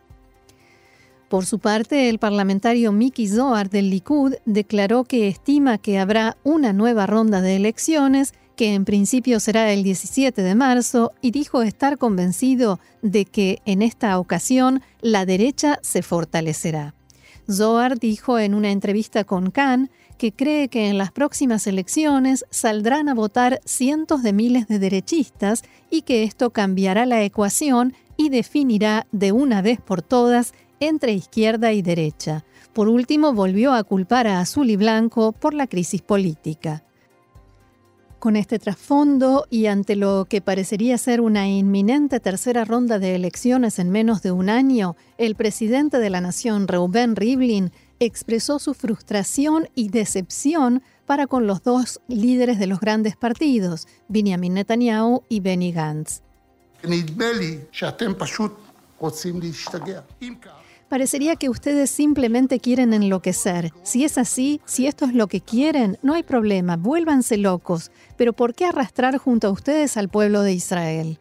Por 1.28 1.44
su 1.44 1.58
parte, 1.58 2.08
el 2.08 2.18
parlamentario 2.18 2.92
Miki 2.92 3.28
Zohar 3.28 3.68
del 3.68 3.90
Likud 3.90 4.36
declaró 4.46 5.04
que 5.04 5.28
estima 5.28 5.76
que 5.76 5.98
habrá 5.98 6.38
una 6.44 6.72
nueva 6.72 7.04
ronda 7.04 7.42
de 7.42 7.56
elecciones 7.56 8.32
que 8.56 8.74
en 8.74 8.84
principio 8.84 9.38
será 9.38 9.72
el 9.72 9.82
17 9.82 10.42
de 10.42 10.54
marzo 10.54 11.12
y 11.20 11.30
dijo 11.30 11.62
estar 11.62 11.98
convencido 11.98 12.80
de 13.02 13.26
que 13.26 13.60
en 13.66 13.82
esta 13.82 14.18
ocasión 14.18 14.82
la 15.00 15.26
derecha 15.26 15.78
se 15.82 16.02
fortalecerá. 16.02 16.94
Zohar 17.50 17.98
dijo 17.98 18.38
en 18.38 18.54
una 18.54 18.70
entrevista 18.72 19.24
con 19.24 19.50
Khan 19.50 19.90
que 20.18 20.32
cree 20.32 20.68
que 20.68 20.88
en 20.88 20.98
las 20.98 21.12
próximas 21.12 21.66
elecciones 21.66 22.44
saldrán 22.50 23.08
a 23.08 23.14
votar 23.14 23.60
cientos 23.64 24.22
de 24.22 24.32
miles 24.32 24.66
de 24.66 24.78
derechistas 24.78 25.62
y 25.90 26.02
que 26.02 26.24
esto 26.24 26.50
cambiará 26.50 27.06
la 27.06 27.22
ecuación 27.22 27.94
y 28.16 28.30
definirá 28.30 29.06
de 29.12 29.32
una 29.32 29.60
vez 29.60 29.80
por 29.80 30.00
todas 30.02 30.54
entre 30.80 31.12
izquierda 31.12 31.72
y 31.72 31.82
derecha. 31.82 32.44
Por 32.72 32.88
último, 32.88 33.32
volvió 33.32 33.72
a 33.72 33.84
culpar 33.84 34.26
a 34.26 34.40
Azul 34.40 34.70
y 34.70 34.76
Blanco 34.76 35.32
por 35.32 35.54
la 35.54 35.66
crisis 35.66 36.02
política. 36.02 36.85
Con 38.26 38.34
este 38.34 38.58
trasfondo 38.58 39.46
y 39.50 39.66
ante 39.66 39.94
lo 39.94 40.26
que 40.28 40.40
parecería 40.40 40.98
ser 40.98 41.20
una 41.20 41.48
inminente 41.48 42.18
tercera 42.18 42.64
ronda 42.64 42.98
de 42.98 43.14
elecciones 43.14 43.78
en 43.78 43.90
menos 43.90 44.20
de 44.20 44.32
un 44.32 44.50
año, 44.50 44.96
el 45.16 45.36
presidente 45.36 46.00
de 46.00 46.10
la 46.10 46.20
nación, 46.20 46.66
Reuben 46.66 47.14
Rivlin, 47.14 47.70
expresó 48.00 48.58
su 48.58 48.74
frustración 48.74 49.68
y 49.76 49.90
decepción 49.90 50.82
para 51.06 51.28
con 51.28 51.46
los 51.46 51.62
dos 51.62 52.00
líderes 52.08 52.58
de 52.58 52.66
los 52.66 52.80
grandes 52.80 53.14
partidos, 53.14 53.86
Benjamin 54.08 54.54
Netanyahu 54.54 55.22
y 55.28 55.38
Benny 55.38 55.70
Gantz. 55.70 56.20
Parecería 60.88 61.34
que 61.34 61.48
ustedes 61.48 61.90
simplemente 61.90 62.60
quieren 62.60 62.94
enloquecer. 62.94 63.72
Si 63.82 64.04
es 64.04 64.18
así, 64.18 64.60
si 64.66 64.86
esto 64.86 65.04
es 65.04 65.14
lo 65.14 65.26
que 65.26 65.40
quieren, 65.40 65.98
no 66.02 66.14
hay 66.14 66.22
problema, 66.22 66.76
vuélvanse 66.76 67.36
locos. 67.38 67.90
Pero 68.16 68.32
¿por 68.32 68.54
qué 68.54 68.66
arrastrar 68.66 69.18
junto 69.18 69.48
a 69.48 69.50
ustedes 69.50 69.96
al 69.96 70.08
pueblo 70.08 70.42
de 70.42 70.52
Israel? 70.52 71.18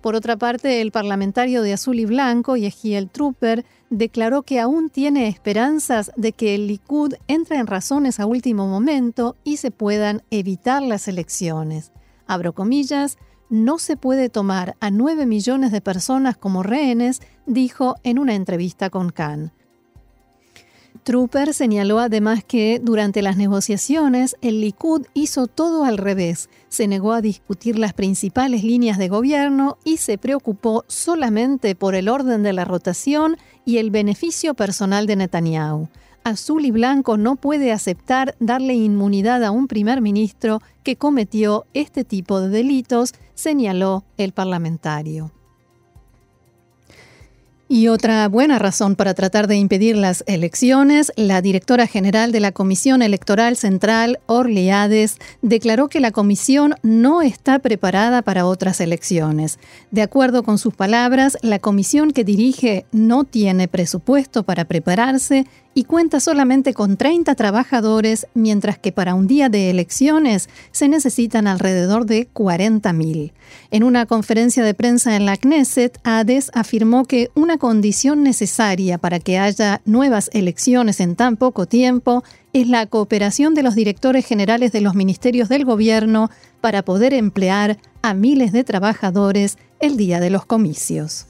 Por 0.00 0.14
otra 0.16 0.36
parte, 0.36 0.80
el 0.80 0.90
parlamentario 0.90 1.62
de 1.62 1.74
Azul 1.74 2.00
y 2.00 2.06
Blanco, 2.06 2.56
Yehiel 2.56 3.10
Trooper, 3.10 3.64
declaró 3.90 4.42
que 4.42 4.58
aún 4.58 4.88
tiene 4.88 5.28
esperanzas 5.28 6.10
de 6.16 6.32
que 6.32 6.54
el 6.54 6.66
Likud 6.66 7.14
entre 7.28 7.58
en 7.58 7.66
razones 7.66 8.20
a 8.20 8.26
último 8.26 8.66
momento 8.66 9.36
y 9.44 9.58
se 9.58 9.70
puedan 9.70 10.22
evitar 10.30 10.82
las 10.82 11.08
elecciones. 11.08 11.92
Abro 12.26 12.54
comillas, 12.54 13.18
no 13.52 13.78
se 13.78 13.98
puede 13.98 14.30
tomar 14.30 14.76
a 14.80 14.90
9 14.90 15.26
millones 15.26 15.72
de 15.72 15.82
personas 15.82 16.38
como 16.38 16.62
rehenes, 16.62 17.20
dijo 17.44 17.96
en 18.02 18.18
una 18.18 18.34
entrevista 18.34 18.88
con 18.88 19.10
Khan. 19.10 19.52
Trooper 21.02 21.52
señaló 21.52 21.98
además 21.98 22.44
que 22.44 22.80
durante 22.82 23.20
las 23.20 23.36
negociaciones 23.36 24.36
el 24.40 24.62
Likud 24.62 25.06
hizo 25.12 25.48
todo 25.48 25.84
al 25.84 25.98
revés, 25.98 26.48
se 26.68 26.88
negó 26.88 27.12
a 27.12 27.20
discutir 27.20 27.78
las 27.78 27.92
principales 27.92 28.64
líneas 28.64 28.96
de 28.96 29.08
gobierno 29.08 29.76
y 29.84 29.98
se 29.98 30.16
preocupó 30.16 30.84
solamente 30.86 31.74
por 31.74 31.94
el 31.94 32.08
orden 32.08 32.42
de 32.42 32.54
la 32.54 32.64
rotación 32.64 33.36
y 33.66 33.76
el 33.76 33.90
beneficio 33.90 34.54
personal 34.54 35.06
de 35.06 35.16
Netanyahu. 35.16 35.88
Azul 36.24 36.64
y 36.64 36.70
Blanco 36.70 37.16
no 37.16 37.36
puede 37.36 37.72
aceptar 37.72 38.36
darle 38.38 38.74
inmunidad 38.74 39.44
a 39.44 39.50
un 39.50 39.66
primer 39.66 40.00
ministro 40.00 40.60
que 40.82 40.96
cometió 40.96 41.66
este 41.74 42.04
tipo 42.04 42.40
de 42.40 42.48
delitos, 42.48 43.14
señaló 43.34 44.04
el 44.16 44.32
parlamentario. 44.32 45.32
Y 47.74 47.88
otra 47.88 48.28
buena 48.28 48.58
razón 48.58 48.96
para 48.96 49.14
tratar 49.14 49.46
de 49.46 49.56
impedir 49.56 49.96
las 49.96 50.24
elecciones, 50.26 51.10
la 51.16 51.40
directora 51.40 51.86
general 51.86 52.30
de 52.30 52.38
la 52.38 52.52
Comisión 52.52 53.00
Electoral 53.00 53.56
Central, 53.56 54.20
Orleades, 54.26 55.16
declaró 55.40 55.88
que 55.88 55.98
la 55.98 56.10
comisión 56.10 56.74
no 56.82 57.22
está 57.22 57.60
preparada 57.60 58.20
para 58.20 58.44
otras 58.44 58.78
elecciones. 58.82 59.58
De 59.90 60.02
acuerdo 60.02 60.42
con 60.42 60.58
sus 60.58 60.74
palabras, 60.74 61.38
la 61.40 61.60
comisión 61.60 62.10
que 62.10 62.24
dirige 62.24 62.84
no 62.92 63.24
tiene 63.24 63.68
presupuesto 63.68 64.42
para 64.42 64.66
prepararse 64.66 65.46
y 65.74 65.84
cuenta 65.84 66.20
solamente 66.20 66.74
con 66.74 66.96
30 66.96 67.34
trabajadores, 67.34 68.26
mientras 68.34 68.78
que 68.78 68.92
para 68.92 69.14
un 69.14 69.26
día 69.26 69.48
de 69.48 69.70
elecciones 69.70 70.48
se 70.70 70.88
necesitan 70.88 71.46
alrededor 71.46 72.06
de 72.06 72.28
40.000. 72.32 73.32
En 73.70 73.82
una 73.82 74.06
conferencia 74.06 74.64
de 74.64 74.74
prensa 74.74 75.16
en 75.16 75.26
la 75.26 75.36
Knesset, 75.36 75.98
Hades 76.04 76.50
afirmó 76.54 77.04
que 77.04 77.30
una 77.34 77.58
condición 77.62 78.24
necesaria 78.24 78.98
para 78.98 79.20
que 79.20 79.38
haya 79.38 79.82
nuevas 79.84 80.30
elecciones 80.32 80.98
en 80.98 81.14
tan 81.14 81.36
poco 81.36 81.66
tiempo 81.66 82.24
es 82.52 82.66
la 82.66 82.86
cooperación 82.86 83.54
de 83.54 83.62
los 83.62 83.76
directores 83.76 84.26
generales 84.26 84.72
de 84.72 84.80
los 84.80 84.96
ministerios 84.96 85.48
del 85.48 85.64
gobierno 85.64 86.28
para 86.60 86.82
poder 86.82 87.14
emplear 87.14 87.78
a 88.02 88.14
miles 88.14 88.50
de 88.50 88.64
trabajadores 88.64 89.58
el 89.78 89.96
día 89.96 90.18
de 90.18 90.30
los 90.30 90.44
comicios. 90.44 91.26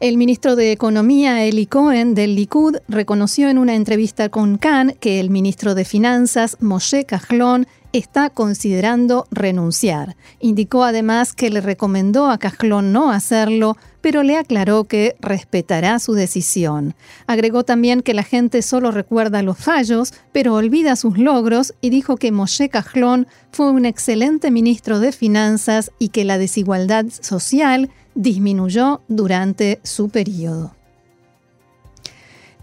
El 0.00 0.16
ministro 0.16 0.56
de 0.56 0.72
Economía, 0.72 1.44
Eli 1.44 1.66
Cohen, 1.66 2.16
del 2.16 2.34
Likud, 2.34 2.78
reconoció 2.88 3.48
en 3.48 3.58
una 3.58 3.76
entrevista 3.76 4.28
con 4.28 4.58
Khan 4.58 4.96
que 4.98 5.20
el 5.20 5.30
ministro 5.30 5.76
de 5.76 5.84
Finanzas, 5.84 6.56
Moshe 6.58 7.04
Kahlon, 7.04 7.68
está 7.98 8.30
considerando 8.30 9.26
renunciar. 9.30 10.16
Indicó 10.40 10.84
además 10.84 11.32
que 11.32 11.50
le 11.50 11.60
recomendó 11.60 12.30
a 12.30 12.38
Kahlon 12.38 12.92
no 12.92 13.10
hacerlo, 13.10 13.76
pero 14.00 14.22
le 14.22 14.36
aclaró 14.36 14.84
que 14.84 15.16
respetará 15.20 15.98
su 15.98 16.12
decisión. 16.12 16.94
Agregó 17.26 17.64
también 17.64 18.02
que 18.02 18.14
la 18.14 18.22
gente 18.22 18.62
solo 18.62 18.92
recuerda 18.92 19.42
los 19.42 19.58
fallos, 19.58 20.14
pero 20.32 20.54
olvida 20.54 20.94
sus 20.94 21.18
logros 21.18 21.74
y 21.80 21.90
dijo 21.90 22.16
que 22.16 22.30
Moshe 22.30 22.68
Kahlon 22.68 23.26
fue 23.50 23.70
un 23.70 23.84
excelente 23.84 24.50
ministro 24.50 25.00
de 25.00 25.10
Finanzas 25.10 25.90
y 25.98 26.10
que 26.10 26.24
la 26.24 26.38
desigualdad 26.38 27.06
social 27.20 27.90
disminuyó 28.14 29.00
durante 29.08 29.80
su 29.82 30.08
periodo. 30.08 30.75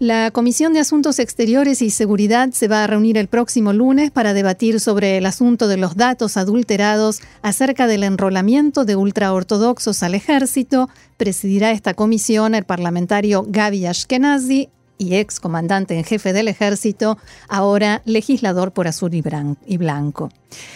La 0.04 0.30
Comisión 0.32 0.74
de 0.74 0.80
Asuntos 0.80 1.18
Exteriores 1.18 1.80
y 1.80 1.88
Seguridad 1.88 2.50
se 2.50 2.68
va 2.68 2.84
a 2.84 2.86
reunir 2.86 3.16
el 3.16 3.26
próximo 3.26 3.72
lunes 3.72 4.10
para 4.10 4.34
debatir 4.34 4.78
sobre 4.78 5.16
el 5.16 5.24
asunto 5.24 5.66
de 5.66 5.78
los 5.78 5.96
datos 5.96 6.36
adulterados 6.36 7.22
acerca 7.40 7.86
del 7.86 8.02
enrolamiento 8.02 8.84
de 8.84 8.96
ultraortodoxos 8.96 10.02
al 10.02 10.14
ejército. 10.14 10.90
Presidirá 11.16 11.70
esta 11.70 11.94
comisión 11.94 12.54
el 12.54 12.64
parlamentario 12.64 13.46
Gaby 13.48 13.86
Ashkenazi, 13.86 14.68
y 14.98 15.16
ex 15.16 15.40
comandante 15.40 15.96
en 15.96 16.04
jefe 16.04 16.32
del 16.32 16.48
ejército, 16.48 17.18
ahora 17.48 18.02
legislador 18.04 18.72
por 18.72 18.86
Azul 18.86 19.14
y 19.14 19.76
Blanco. 19.76 20.30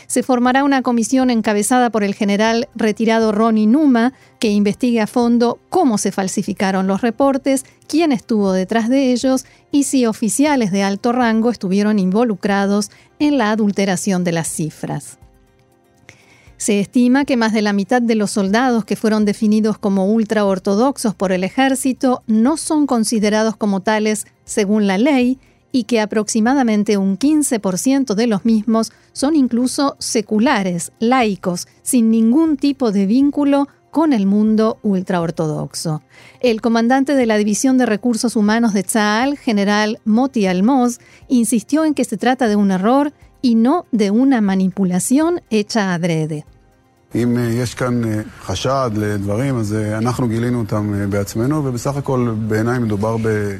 Se 0.06 0.22
formará 0.22 0.64
una 0.64 0.82
comisión 0.82 1.30
encabezada 1.30 1.90
por 1.90 2.02
el 2.02 2.14
general 2.14 2.68
retirado 2.74 3.32
Ronnie 3.32 3.66
Numa, 3.66 4.12
que 4.40 4.50
investigue 4.50 5.00
a 5.00 5.06
fondo 5.06 5.58
cómo 5.68 5.98
se 5.98 6.12
falsificaron 6.12 6.86
los 6.86 7.00
reportes, 7.00 7.64
quién 7.86 8.12
estuvo 8.12 8.52
detrás 8.52 8.88
de 8.88 9.12
ellos 9.12 9.46
y 9.70 9.84
si 9.84 10.06
oficiales 10.06 10.72
de 10.72 10.82
alto 10.82 11.12
rango 11.12 11.50
estuvieron 11.50 11.98
involucrados 11.98 12.90
en 13.18 13.38
la 13.38 13.50
adulteración 13.50 14.24
de 14.24 14.32
las 14.32 14.48
cifras. 14.48 15.18
Se 16.58 16.80
estima 16.80 17.24
que 17.24 17.36
más 17.36 17.52
de 17.52 17.62
la 17.62 17.72
mitad 17.72 18.02
de 18.02 18.16
los 18.16 18.32
soldados 18.32 18.84
que 18.84 18.96
fueron 18.96 19.24
definidos 19.24 19.78
como 19.78 20.06
ultraortodoxos 20.12 21.14
por 21.14 21.30
el 21.30 21.44
ejército 21.44 22.24
no 22.26 22.56
son 22.56 22.88
considerados 22.88 23.56
como 23.56 23.80
tales 23.80 24.26
según 24.44 24.88
la 24.88 24.98
ley 24.98 25.38
y 25.70 25.84
que 25.84 26.00
aproximadamente 26.00 26.96
un 26.96 27.16
15% 27.16 28.14
de 28.14 28.26
los 28.26 28.44
mismos 28.44 28.90
son 29.12 29.36
incluso 29.36 29.94
seculares, 30.00 30.90
laicos, 30.98 31.68
sin 31.82 32.10
ningún 32.10 32.56
tipo 32.56 32.90
de 32.90 33.06
vínculo 33.06 33.68
con 33.92 34.12
el 34.12 34.26
mundo 34.26 34.78
ultraortodoxo. 34.82 36.02
El 36.40 36.60
comandante 36.60 37.14
de 37.14 37.26
la 37.26 37.38
División 37.38 37.78
de 37.78 37.86
Recursos 37.86 38.34
Humanos 38.34 38.74
de 38.74 38.82
Tzal, 38.82 39.38
general 39.38 40.00
Moti 40.04 40.46
Almoz, 40.46 40.98
insistió 41.28 41.84
en 41.84 41.94
que 41.94 42.04
se 42.04 42.16
trata 42.16 42.48
de 42.48 42.56
un 42.56 42.72
error 42.72 43.12
y 43.42 43.54
no 43.54 43.86
de 43.92 44.10
una 44.10 44.40
manipulación 44.40 45.40
hecha 45.50 45.94
adrede. 45.94 46.44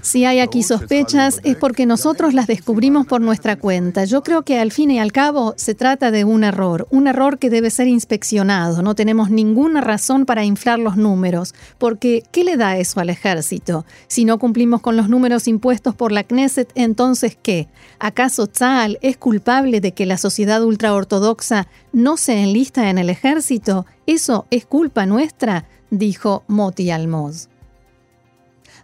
Si 0.03 0.27
hay 0.27 0.41
aquí 0.41 0.63
sospechas 0.63 1.41
es 1.45 1.57
porque 1.57 1.87
nosotros 1.87 2.35
las 2.35 2.47
descubrimos 2.47 3.07
por 3.07 3.23
nuestra 3.23 3.57
cuenta. 3.57 4.05
Yo 4.05 4.23
creo 4.23 4.43
que 4.43 4.61
al 4.61 4.71
fin 4.71 4.91
y 4.91 4.99
al 4.99 5.13
cabo 5.13 5.55
se 5.57 5.75
trata 5.75 6.11
de 6.11 6.25
un 6.25 6.45
error, 6.45 6.87
un 6.91 7.07
error 7.07 7.39
que 7.39 7.49
debe 7.49 7.71
ser 7.71 7.89
inspeccionado. 7.89 8.83
No 8.83 8.95
tenemos 8.95 9.31
ninguna 9.31 9.81
razón 9.81 10.27
para 10.27 10.45
inflar 10.45 10.79
los 10.79 10.99
números, 10.99 11.55
porque 11.79 12.25
¿qué 12.31 12.45
le 12.45 12.59
da 12.59 12.77
eso 12.77 13.01
al 13.01 13.09
ejército? 13.09 13.87
Si 14.09 14.27
no 14.27 14.39
cumplimos 14.39 14.83
con 14.83 14.95
los 14.95 15.09
números 15.09 15.49
impuestos 15.49 15.95
por 15.95 16.13
la 16.13 16.23
Knesset, 16.23 16.71
entonces 16.75 17.39
¿qué? 17.43 17.69
¿Acaso 17.99 18.47
Tzal 18.47 18.99
es 19.01 19.17
culpable 19.17 19.81
de 19.81 19.93
que 19.93 20.05
la 20.05 20.19
sociedad 20.19 20.63
ultraortodoxa 20.63 21.67
no 21.93 22.17
se 22.17 22.43
enlista 22.43 22.91
en 22.91 22.99
el 22.99 23.11
ejército, 23.11 23.87
eso 24.07 24.47
es 24.51 24.67
culpa 24.67 25.07
nuestra, 25.07 25.67
dijo 25.91 26.45
Moti 26.49 26.91
Almoz. 26.91 27.49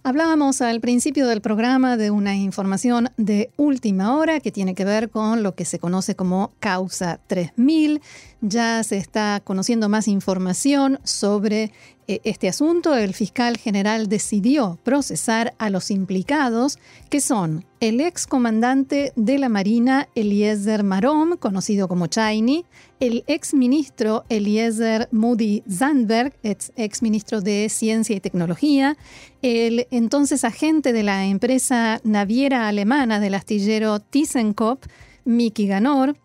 Hablábamos 0.06 0.60
al 0.60 0.82
principio 0.82 1.26
del 1.26 1.40
programa 1.40 1.96
de 1.96 2.10
una 2.10 2.36
información 2.36 3.08
de 3.16 3.50
última 3.56 4.14
hora 4.14 4.38
que 4.40 4.52
tiene 4.52 4.74
que 4.74 4.84
ver 4.84 5.08
con 5.08 5.42
lo 5.42 5.54
que 5.54 5.64
se 5.64 5.78
conoce 5.78 6.14
como 6.14 6.52
Causa 6.60 7.20
3000. 7.26 8.02
Ya 8.42 8.82
se 8.84 8.98
está 8.98 9.40
conociendo 9.42 9.88
más 9.88 10.06
información 10.06 11.00
sobre 11.04 11.72
este 12.06 12.48
asunto. 12.48 12.94
El 12.94 13.14
fiscal 13.14 13.56
general 13.56 14.08
decidió 14.08 14.78
procesar 14.82 15.54
a 15.58 15.70
los 15.70 15.90
implicados, 15.90 16.78
que 17.10 17.20
son 17.20 17.64
el 17.80 18.00
ex 18.00 18.26
comandante 18.26 19.12
de 19.16 19.38
la 19.38 19.48
Marina 19.48 20.08
Eliezer 20.14 20.84
Marom, 20.84 21.36
conocido 21.36 21.88
como 21.88 22.06
Chaini, 22.06 22.64
el 23.00 23.24
ex 23.26 23.54
ministro 23.54 24.24
Eliezer 24.28 25.08
Moody 25.12 25.62
Zandberg, 25.70 26.34
ex, 26.42 27.02
ministro 27.02 27.40
de 27.40 27.68
Ciencia 27.68 28.16
y 28.16 28.20
Tecnología, 28.20 28.96
el 29.42 29.86
entonces 29.90 30.44
agente 30.44 30.92
de 30.92 31.02
la 31.02 31.26
empresa 31.26 32.00
naviera 32.04 32.68
alemana 32.68 33.20
del 33.20 33.34
astillero 33.34 34.00
ThyssenKrupp, 34.00 34.84
Miki 35.24 35.66
Ganor, 35.66 36.16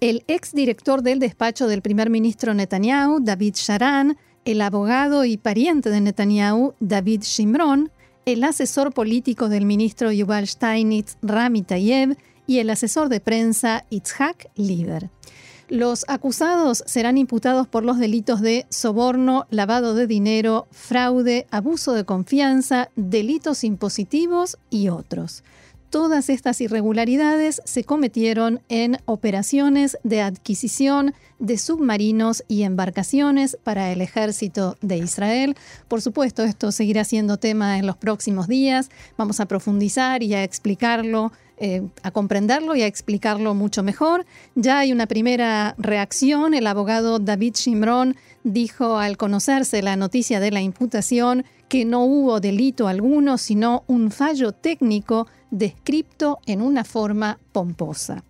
el 0.00 0.24
ex 0.28 0.52
director 0.52 1.02
del 1.02 1.18
despacho 1.18 1.66
del 1.66 1.82
primer 1.82 2.10
ministro 2.10 2.54
Netanyahu, 2.54 3.20
David 3.20 3.54
Sharan, 3.56 4.16
el 4.48 4.62
abogado 4.62 5.26
y 5.26 5.36
pariente 5.36 5.90
de 5.90 6.00
Netanyahu, 6.00 6.72
David 6.80 7.20
Shimron, 7.20 7.92
el 8.24 8.42
asesor 8.44 8.94
político 8.94 9.50
del 9.50 9.66
ministro 9.66 10.10
Yuval 10.10 10.48
Steinitz, 10.48 11.18
Rami 11.20 11.60
Tayeb, 11.60 12.16
y 12.46 12.60
el 12.60 12.70
asesor 12.70 13.10
de 13.10 13.20
prensa, 13.20 13.84
Itzhak 13.90 14.48
Lieber. 14.56 15.10
Los 15.68 16.06
acusados 16.08 16.82
serán 16.86 17.18
imputados 17.18 17.68
por 17.68 17.84
los 17.84 17.98
delitos 17.98 18.40
de 18.40 18.64
soborno, 18.70 19.46
lavado 19.50 19.94
de 19.94 20.06
dinero, 20.06 20.66
fraude, 20.70 21.46
abuso 21.50 21.92
de 21.92 22.06
confianza, 22.06 22.88
delitos 22.96 23.64
impositivos 23.64 24.56
y 24.70 24.88
otros. 24.88 25.44
Todas 25.90 26.28
estas 26.28 26.60
irregularidades 26.60 27.62
se 27.64 27.82
cometieron 27.82 28.60
en 28.68 28.98
operaciones 29.06 29.96
de 30.04 30.20
adquisición 30.20 31.14
de 31.38 31.56
submarinos 31.56 32.44
y 32.46 32.64
embarcaciones 32.64 33.56
para 33.62 33.90
el 33.90 34.02
ejército 34.02 34.76
de 34.82 34.98
Israel. 34.98 35.56
Por 35.88 36.02
supuesto, 36.02 36.42
esto 36.42 36.72
seguirá 36.72 37.04
siendo 37.04 37.38
tema 37.38 37.78
en 37.78 37.86
los 37.86 37.96
próximos 37.96 38.48
días. 38.48 38.90
Vamos 39.16 39.40
a 39.40 39.46
profundizar 39.46 40.22
y 40.22 40.34
a 40.34 40.44
explicarlo 40.44 41.32
eh, 41.60 41.82
a 42.04 42.12
comprenderlo 42.12 42.76
y 42.76 42.82
a 42.82 42.86
explicarlo 42.86 43.52
mucho 43.52 43.82
mejor. 43.82 44.26
Ya 44.54 44.78
hay 44.78 44.92
una 44.92 45.06
primera 45.06 45.74
reacción. 45.76 46.54
El 46.54 46.68
abogado 46.68 47.18
David 47.18 47.54
Shimron 47.54 48.14
dijo 48.44 48.98
al 48.98 49.16
conocerse 49.16 49.82
la 49.82 49.96
noticia 49.96 50.38
de 50.38 50.52
la 50.52 50.60
imputación 50.60 51.44
que 51.68 51.84
no 51.84 52.04
hubo 52.04 52.38
delito 52.38 52.86
alguno, 52.86 53.38
sino 53.38 53.82
un 53.88 54.12
fallo 54.12 54.52
técnico 54.52 55.26
descripto 55.50 56.38
en 56.46 56.62
una 56.62 56.84
forma 56.84 57.38
pomposa. 57.52 58.24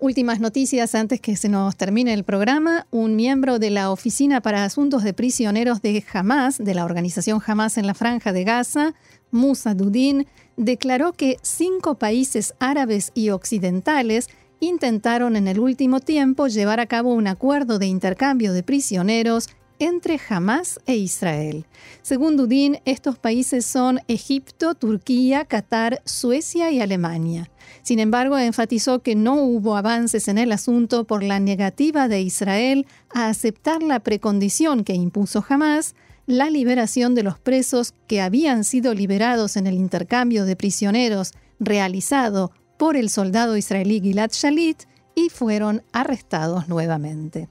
Últimas 0.00 0.40
noticias 0.40 0.94
antes 0.94 1.20
que 1.20 1.34
se 1.36 1.48
nos 1.48 1.76
termine 1.76 2.12
el 2.12 2.24
programa. 2.24 2.86
Un 2.90 3.16
miembro 3.16 3.58
de 3.58 3.70
la 3.70 3.90
Oficina 3.90 4.40
para 4.40 4.64
Asuntos 4.64 5.02
de 5.02 5.14
Prisioneros 5.14 5.80
de 5.80 6.04
Hamas, 6.12 6.58
de 6.58 6.74
la 6.74 6.84
organización 6.84 7.40
Hamas 7.46 7.78
en 7.78 7.86
la 7.86 7.94
Franja 7.94 8.32
de 8.32 8.44
Gaza, 8.44 8.94
Musa 9.30 9.74
Dudin, 9.74 10.26
declaró 10.56 11.12
que 11.12 11.38
cinco 11.42 11.94
países 11.94 12.54
árabes 12.58 13.12
y 13.14 13.30
occidentales 13.30 14.28
intentaron 14.60 15.36
en 15.36 15.48
el 15.48 15.58
último 15.58 16.00
tiempo 16.00 16.48
llevar 16.48 16.80
a 16.80 16.86
cabo 16.86 17.14
un 17.14 17.26
acuerdo 17.26 17.78
de 17.78 17.86
intercambio 17.86 18.52
de 18.52 18.62
prisioneros 18.62 19.48
entre 19.78 20.20
Hamas 20.28 20.80
e 20.86 20.96
Israel. 20.96 21.66
Según 22.02 22.36
Dudin, 22.36 22.78
estos 22.84 23.18
países 23.18 23.66
son 23.66 24.00
Egipto, 24.08 24.74
Turquía, 24.74 25.44
Qatar, 25.44 26.02
Suecia 26.04 26.70
y 26.70 26.80
Alemania. 26.80 27.50
Sin 27.82 27.98
embargo, 27.98 28.38
enfatizó 28.38 29.00
que 29.00 29.14
no 29.14 29.36
hubo 29.42 29.76
avances 29.76 30.28
en 30.28 30.38
el 30.38 30.52
asunto 30.52 31.04
por 31.04 31.22
la 31.22 31.40
negativa 31.40 32.08
de 32.08 32.22
Israel 32.22 32.86
a 33.12 33.28
aceptar 33.28 33.82
la 33.82 34.00
precondición 34.00 34.84
que 34.84 34.94
impuso 34.94 35.44
Hamas, 35.48 35.94
la 36.26 36.48
liberación 36.50 37.14
de 37.14 37.22
los 37.22 37.38
presos 37.38 37.94
que 38.06 38.20
habían 38.20 38.64
sido 38.64 38.94
liberados 38.94 39.56
en 39.56 39.66
el 39.66 39.74
intercambio 39.74 40.44
de 40.46 40.56
prisioneros 40.56 41.32
realizado 41.60 42.52
por 42.78 42.96
el 42.96 43.10
soldado 43.10 43.56
israelí 43.56 44.00
Gilad 44.00 44.30
Shalit 44.32 44.84
y 45.14 45.28
fueron 45.28 45.82
arrestados 45.92 46.68
nuevamente. 46.68 47.48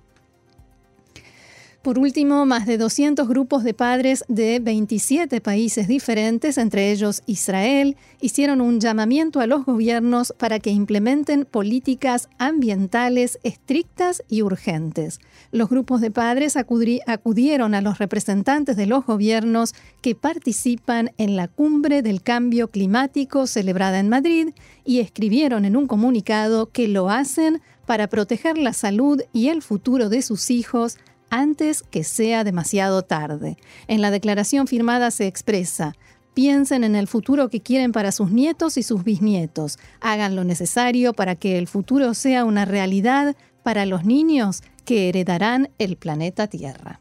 Por 1.84 2.00
último, 2.00 2.46
más 2.46 2.66
de 2.66 2.78
200 2.78 3.28
grupos 3.28 3.66
de 3.66 3.74
padres 3.74 4.24
de 4.30 4.60
27 4.60 5.42
países 5.42 5.86
diferentes, 5.86 6.58
entre 6.58 6.94
ellos 6.94 7.24
Israel, 7.26 7.98
hicieron 8.22 8.62
un 8.62 8.80
llamamiento 8.80 9.42
a 9.42 9.48
los 9.48 9.66
gobiernos 9.66 10.34
para 10.38 10.60
que 10.60 10.70
implementen 10.70 11.44
políticas 11.44 12.30
ambientales 12.38 13.38
estrictas 13.44 14.24
y 14.30 14.44
urgentes. 14.44 15.20
Los 15.52 15.68
grupos 15.68 16.00
de 16.00 16.10
padres 16.10 16.56
acudieron 16.56 17.76
a 17.76 17.82
los 17.82 17.98
representantes 17.98 18.78
de 18.78 18.86
los 18.86 19.06
gobiernos 19.06 19.76
que 20.00 20.16
participan 20.16 21.12
en 21.18 21.36
la 21.36 21.50
cumbre 21.50 22.02
del 22.02 22.22
cambio 22.24 22.70
climático 22.70 23.46
celebrada 23.46 24.00
en 24.00 24.08
Madrid 24.08 24.52
y 24.86 25.02
escribieron 25.02 25.66
en 25.66 25.76
un 25.76 25.88
comunicado 25.88 26.68
que 26.68 26.88
lo 26.88 27.10
hacen 27.10 27.62
para 27.86 28.08
proteger 28.08 28.58
la 28.58 28.72
salud 28.72 29.22
y 29.34 29.50
el 29.50 29.62
futuro 29.62 30.08
de 30.08 30.22
sus 30.22 30.50
hijos 30.50 30.98
antes 31.34 31.82
que 31.82 32.04
sea 32.04 32.44
demasiado 32.44 33.02
tarde. 33.02 33.58
En 33.88 34.02
la 34.02 34.12
declaración 34.12 34.68
firmada 34.68 35.10
se 35.10 35.26
expresa, 35.26 35.96
piensen 36.36 36.84
en 36.84 36.96
el 36.96 37.08
futuro 37.08 37.50
que 37.50 37.60
quieren 37.60 37.92
para 37.92 38.12
sus 38.12 38.30
nietos 38.30 38.78
y 38.78 38.84
sus 38.84 39.04
bisnietos, 39.04 39.80
hagan 40.00 40.36
lo 40.36 40.44
necesario 40.44 41.14
para 41.14 41.34
que 41.34 41.58
el 41.58 41.68
futuro 41.68 42.14
sea 42.14 42.46
una 42.46 42.66
realidad 42.66 43.36
para 43.64 43.88
los 43.88 44.06
niños 44.06 44.62
que 44.86 45.10
heredarán 45.10 45.72
el 45.80 45.98
planeta 45.98 46.46
Tierra. 46.46 47.00